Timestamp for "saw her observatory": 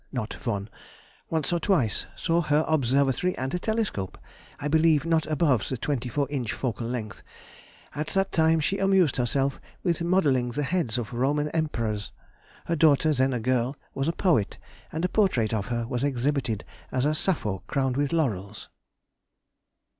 2.15-3.37